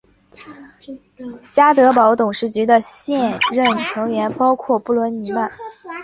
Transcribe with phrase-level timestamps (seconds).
[1.53, 5.51] 家得宝董事局的现任成员包括布伦尼曼。